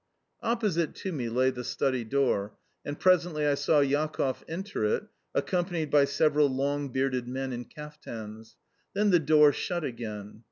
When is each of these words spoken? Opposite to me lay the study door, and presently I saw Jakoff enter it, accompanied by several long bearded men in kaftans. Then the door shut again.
Opposite 0.41 0.95
to 0.95 1.11
me 1.11 1.29
lay 1.29 1.51
the 1.51 1.63
study 1.63 2.03
door, 2.03 2.55
and 2.83 2.97
presently 2.99 3.45
I 3.45 3.53
saw 3.53 3.83
Jakoff 3.83 4.43
enter 4.49 4.83
it, 4.83 5.03
accompanied 5.35 5.91
by 5.91 6.05
several 6.05 6.49
long 6.49 6.89
bearded 6.89 7.27
men 7.27 7.53
in 7.53 7.65
kaftans. 7.65 8.55
Then 8.95 9.11
the 9.11 9.19
door 9.19 9.53
shut 9.53 9.83
again. 9.83 10.39